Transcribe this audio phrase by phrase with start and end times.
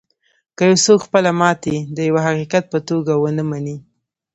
[0.57, 3.77] که یو څوک خپله ماتې د یوه حقیقت په توګه و نهمني